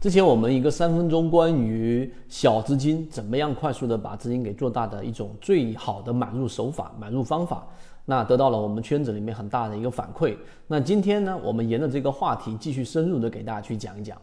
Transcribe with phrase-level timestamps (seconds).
[0.00, 7.66] 之前我们一个三分钟关于小资金怎么样快速的把资金给做大的一种最好的买入手法、买入方法，
[8.04, 10.36] 那得到了我们圈子里面很大的一个反馈。
[10.68, 14.16] 那今天呢，我们沿着这个话题继续深入的给大家去讲一讲。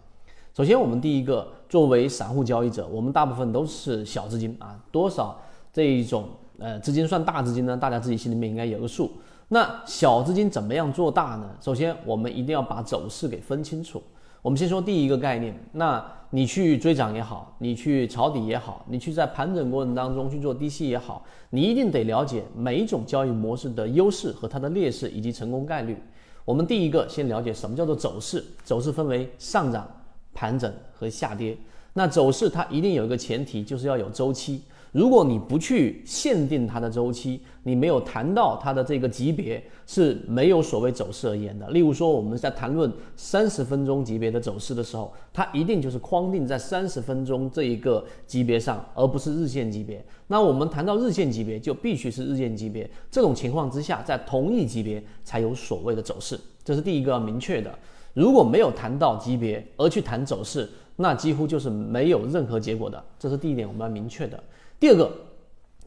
[0.55, 5.37] 首先，我们第一个，作为散户交易者，我们大部分都是小资金啊，多少
[5.73, 7.75] 这一种呃资金算大资金呢？
[7.75, 9.11] 大家自己心里面应该有个数。
[9.49, 11.49] 那小资金怎么样做大呢？
[11.59, 14.01] 首先，我们一定要把走势给分清楚。
[14.45, 25.97] 我们先说第一个概念，那你去追涨也好，你去抄底也好，你去在盘整过程当中去做低吸也好，你一定得了解每一种交易模式的优势和它的劣势以及成功概率。
[26.45, 29.89] 我们第一个先了解什么叫做走势，走势分为上涨、
[30.31, 31.57] 盘整和下跌。
[31.93, 34.61] 那走势它一定有一个前提，就是要有周期。
[34.95, 41.69] 如果你不去限定它的周期，你没有谈到它的这个级别，是没有所谓走势而言的。
[41.71, 50.01] 例如说，我们在谈论三十分钟级别的走势的时候，它一定就是框定在三十分钟这一个级别上，而不是日线级别。
[50.27, 52.89] 那我们谈到日线级别，就必须是日线级别。
[53.11, 57.69] 这种情况之下，在同一级别才有所谓的走势，这是第一个要明确的。
[58.13, 63.03] 如果没有谈到级别而去谈走势，那几乎就是没有任何结果的。
[63.19, 64.41] 这是第一点，我们要明确的。
[64.79, 65.11] 第二个，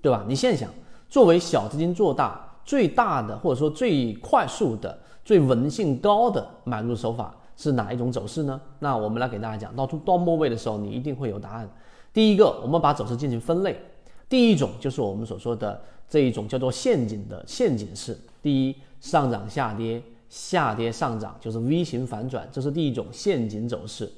[0.01, 0.25] 对吧？
[0.27, 0.71] 你现在想，
[1.09, 8.61] 作为小资金做大最大的或者说最快速的、最稳性高的买入手法是哪一种走势呢？
[8.79, 11.69] 那我们来给大家讲，到到末位的时候，你一定会有答案。
[12.13, 13.81] 第一个，我们把走势进行分类，
[14.29, 18.19] 第一种就是我们所说的这一种叫做陷阱的陷阱式。
[18.43, 24.11] 第一，上涨下跌，下跌上涨，就是 V 型反转，这是第一种陷阱走势。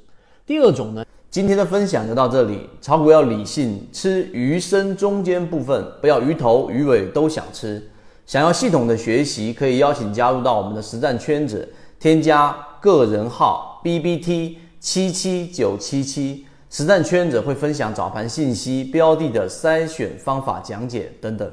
[0.47, 1.05] 第二种呢？
[1.31, 2.69] 今天的分享就到这里。
[2.81, 7.81] 炒股要理性，吃鱼身中间部分，不要鱼头鱼尾都想吃。
[8.27, 21.49] 想要系统的学习，可以邀请加入到我们的实战圈子，添加个人号 B B T 七七九七七，实战圈子会分享早盘信息、标的的筛选方法讲解等等。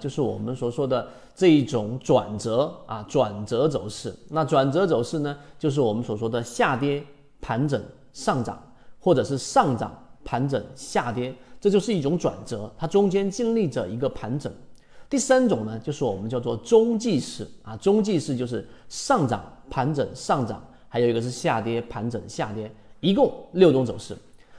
[0.00, 4.14] 就是我们所说的这一种转折啊，转折走势。
[4.28, 7.02] 那转折走势呢，就是我们所说的下跌。
[7.38, 7.80] 盘整
[8.16, 8.58] 上涨，
[8.98, 9.94] 或者是上涨
[10.24, 14.50] 盘整下跌，这就是一种转折，它中间经历着一个盘整。
[15.10, 24.16] 第三种呢，就是我们叫做中继式啊，中继式就是上涨盘整上涨，还有一个是下跌盘整下跌，一共六种走势。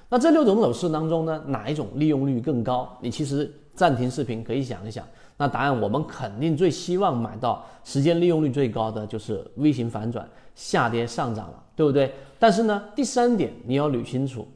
[0.08, 2.96] 那这六种走势当中呢，哪一种利用率更高？
[3.02, 5.04] 你其实暂停视频可以想一想。
[5.38, 12.12] 那答案我们肯定最希望买到时间利用率最高的就是 V 型反转下跌上涨了，对不对？
[12.40, 14.48] 但是呢，第三点你要捋清楚，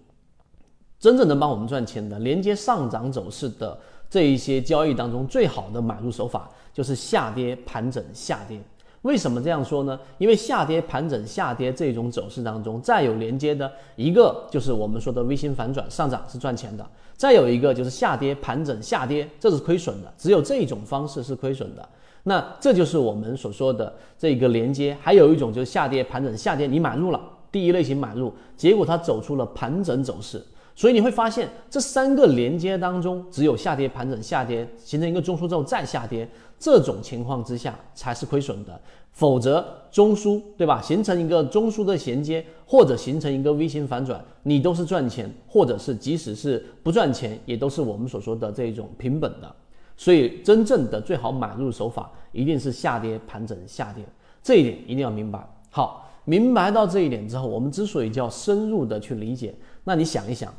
[0.99, 8.59] 真正能帮我们赚钱的连接上涨走势的这一些交易当中，最好的买入手法就是下跌盘整下跌。
[9.03, 9.99] 为什么这样说呢？
[10.19, 20.13] 因为下跌盘整下跌这种走势当中，再有连接的一个就是我们说的微型反转上涨是赚钱的，再有一个就是下跌盘整下跌，这是亏损的。
[20.17, 21.89] 只有这种方式是亏损的。
[22.23, 24.95] 那这就是我们所说的这个连接。
[25.01, 27.19] 还有一种就是下跌盘整下跌，你买入了
[27.51, 30.39] 第一类型买入，结果它走出了盘整走势。
[30.81, 36.27] 所以你会发现，这三个连接当中，只有下跌、盘整、下跌，形成一个中枢之后再下跌，
[36.57, 38.81] 这种情况之下才是亏损的。
[39.11, 40.81] 否则，中枢对吧？
[40.81, 49.55] 形成一个中枢的衔接，或者形成一个 V 型反转，你都是赚钱，或者是即使是不赚钱，也都是我们所说的这种平本的。
[49.95, 54.03] 所以，真正的最好买入手法一定是下跌、盘整、下跌，
[54.41, 55.47] 这一点一定要明白。
[55.69, 59.53] 好，明白到这一点之后，我们之所以叫深入的去理解。
[59.83, 60.51] 那你想一想，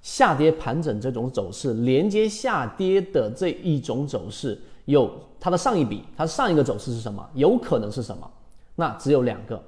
[0.00, 5.10] 下跌盘整这种走势，连接下跌的这一种走势，有
[5.40, 7.26] 它的上一笔，它上一个走势是什么？
[7.34, 8.30] 有可能是什么？
[8.76, 9.60] 那只有两个，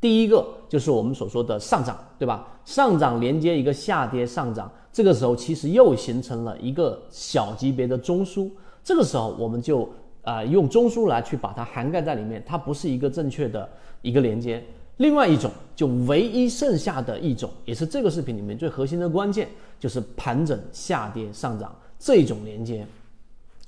[0.00, 2.48] 第一个就是我们所说的上涨，对吧？
[2.64, 8.50] 上涨连接一个下跌上涨，这个时候其实又形成了一个小级别的中枢，
[8.82, 9.86] 这个时候我们就
[10.22, 13.68] 啊用中枢来去把它涵盖在里面，它不是一个正确的
[14.00, 14.64] 一个连接。
[14.98, 19.48] 另外一种，就唯一剩下的一种，也是这个视频里面最核心的关键，
[19.78, 22.86] 就是盘整下跌上涨这种连接。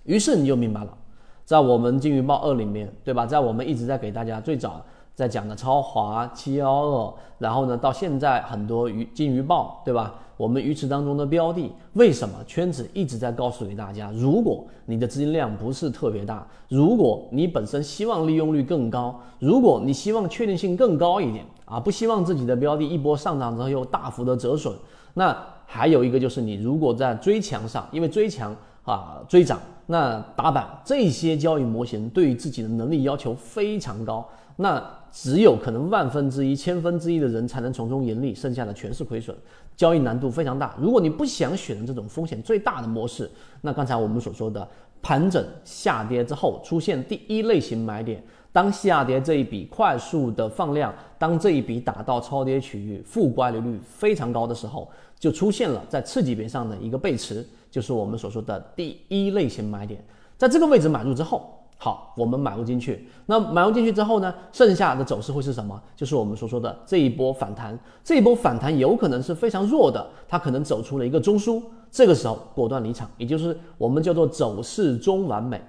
[0.05, 0.97] 于是你就明白了，
[1.45, 3.27] 在我们金鱼报二里面，对吧？
[3.27, 4.85] 在我们一直在给大家最早。
[5.17, 10.15] 在讲的超华七幺二，然后呢，到现在很多鱼金鱼报，对吧？
[10.37, 14.13] 我们鱼池当中的标的，为什么圈子一直在告诉给大家？
[14.13, 24.77] 如果你的资金量不是特别大，如果你本身希望利用率更高，如果你希望确定性更高一点啊，不希望自己的标的一波上涨之后又大幅的折损，
[25.15, 25.35] 那
[25.65, 28.55] 还有一个就是你如果在追强上，因为追强
[28.85, 34.85] 啊追涨，那打板这些交易模型对于自己的能力要求非常高，那。
[35.19, 39.35] 只有可能万分之一、千分之一的人才能从中盈利，剩下的全是亏损，
[39.75, 40.77] 交易难度非常大。
[40.79, 43.31] 如果你不想选择这种风险最大的模式，
[43.63, 44.69] 那刚才我们所说的
[45.01, 48.23] 盘整下跌之后出现第一类型买点，
[48.53, 54.87] 当下跌这一笔快速的放量，当这一笔打到超跌区域，负乖离率非常高的时候，
[55.19, 59.99] 就出现了在次级别上的一个背驰，就是我们所说的第一类型买点，
[60.37, 61.55] 在这个位置买入之后。
[61.79, 63.07] 好，我们买入进去。
[63.27, 64.35] 那买入进去之后呢？
[64.51, 65.81] 剩下的走势会是什么？
[65.95, 67.79] 就是我们所说的这一波反弹。
[68.03, 71.63] 这一波反弹有可能是非常弱的，它可能走出了一个中枢。
[71.91, 75.61] 这个时候果断离场，也就是我们叫做走势中完美。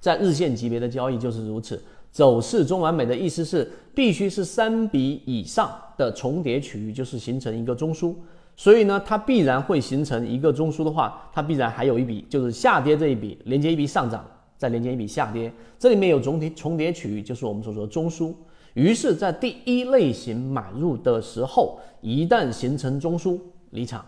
[0.00, 1.82] 在日线级别的交易就是如此。
[2.10, 8.14] 走势中完美的意思是，必须是三笔以上的重叠区域，就是形成一个中枢。
[8.54, 14.22] 所以呢，它必然会形成一个中枢的话，它必然还有一笔就是下跌这一笔连接一笔上涨。
[14.62, 18.32] 再连接一笔下跌，这里面有总体重叠区域，就是我们所说的中枢。
[18.74, 23.36] 于是，在第一类型买入的时候，一旦形成中枢，
[23.70, 24.06] 离场，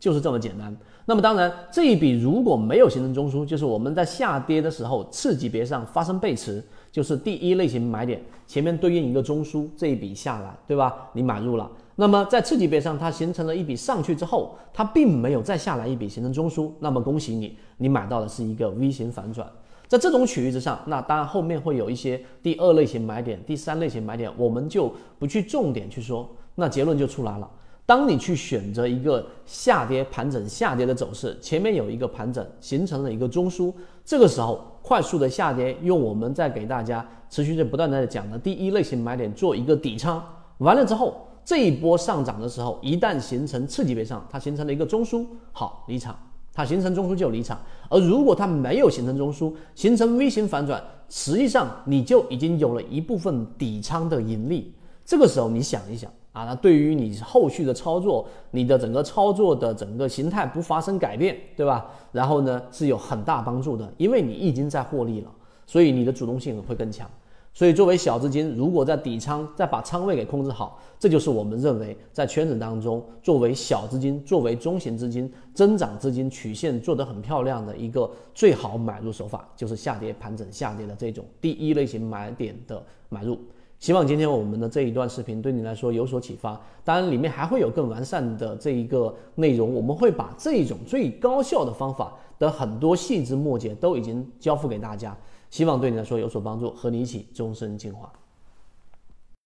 [0.00, 0.76] 就是这么简单。
[1.04, 6.60] 那么，当然这一笔如果没有形成中枢，就是我们在下跌的时候次级别上发生背驰，
[6.90, 11.08] 就是第一类型买点前面对应一个中枢，这一笔下来，对吧？
[11.12, 11.70] 你买入了。
[11.94, 19.46] 那么在次级别上它形成了一笔上去之后，它并没有再下来一笔形成中枢，那么恭喜你，你买到的是一个 V 型反转。
[19.92, 26.26] 在这种区域之上，那当然后面会有一些第二类型买点、第三类型买点，我们就不去重点去说。
[26.54, 27.50] 那结论就出来了：
[27.84, 33.70] 当你去选择一个下跌盘整、下跌的走势，前面有一个盘整形成了一个中枢，
[34.02, 40.24] 这个时候快速的下跌，用我们在给大家持续在不断的讲的第一类型买点做一个底仓，
[40.56, 46.16] 完了之后，这一波上涨的时候，一旦形成次级别上，它形成了一个中枢，好离场。
[46.54, 47.58] 它形成中枢就离场，
[47.88, 54.74] 而如果它没有形成中枢，形成 V 型反转，实际上你就已经有了一部分底仓的盈利。
[55.04, 61.86] 这个时候你想一想啊，那对于你后续的操作，你的整个操作的整个形态不发生改变，对吧？
[62.12, 65.30] 然后呢是有很大帮助的，因为你已经在获利了，
[65.66, 67.08] 所以你的主动性会更强。
[67.54, 83.38] 所以，作为小资金，如果在底仓再把仓位给控制好，这就是我们认为在圈子当中，作为小资金、作为中型资金、增长资金曲线做得很漂亮的一个最好买入手法，就是下跌盘整下跌的这种第一类型买点的买入。
[83.78, 86.58] 希望今天我们的这一段视频对你来说有所启发。
[86.82, 95.14] 当然，里面还会有更完善的这一个内容，我们会把这种最高效的方法的很多细枝末节都已经交付给大家。
[95.52, 98.10] 希望对你来说有所帮助，和你一起终身进化。